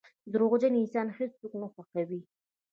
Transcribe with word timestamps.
•دروغجن 0.31 0.73
انسان 0.81 1.07
هیڅوک 1.17 1.53
نه 1.61 1.67
خوښوي. 1.73 2.21